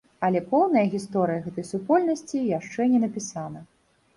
[0.27, 3.65] Але поўная гісторыя гэтай супольнасці яшчэ не напісана.